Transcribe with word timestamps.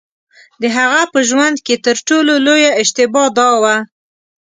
د 0.61 0.63
هغه 0.77 1.01
په 1.13 1.19
ژوند 1.29 1.57
کې 1.65 1.75
تر 1.85 1.97
ټولو 2.07 2.33
لویه 2.45 2.71
اشتباه 2.81 3.27
دا 3.37 3.49
وه. 3.61 3.75